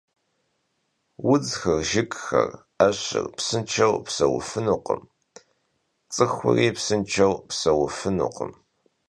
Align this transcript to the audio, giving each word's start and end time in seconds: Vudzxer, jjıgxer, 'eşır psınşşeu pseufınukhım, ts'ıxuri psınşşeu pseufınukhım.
Vudzxer, 1.25 1.79
jjıgxer, 1.89 2.49
'eşır 2.79 3.25
psınşşeu 3.35 3.95
pseufınukhım, 4.05 5.01
ts'ıxuri 6.13 6.67
psınşşeu 6.75 7.33
pseufınukhım. 7.49 8.51